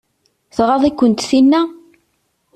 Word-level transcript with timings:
Tɣaḍ-iken 0.55 1.11
tinna? 1.13 1.61